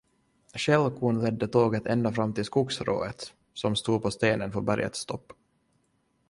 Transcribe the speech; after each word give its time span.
Skällkon 0.55 1.19
ledde 1.23 1.47
tåget 1.47 1.85
ända 1.87 2.11
fram 2.13 2.33
till 2.33 2.45
skogsrået, 2.45 3.33
som 3.53 3.75
stod 3.75 4.01
på 4.03 4.11
stenen 4.11 4.51
på 4.51 4.61
bergets 4.61 5.05
topp. 5.05 5.33